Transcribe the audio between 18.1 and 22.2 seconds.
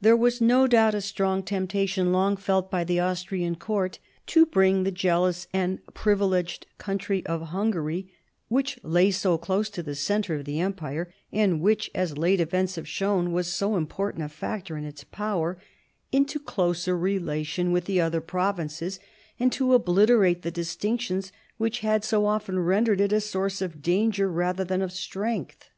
provinces, and to obliterate the distinctions which had